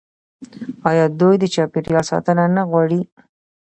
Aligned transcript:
آیا 0.89 1.05
دوی 1.19 1.35
د 1.39 1.45
چاپیریال 1.55 2.05
ساتنه 2.11 2.43
نه 2.55 2.63
غواړي؟ 2.69 3.01